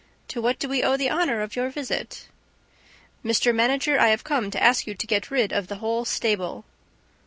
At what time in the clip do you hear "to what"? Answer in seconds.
0.29-0.57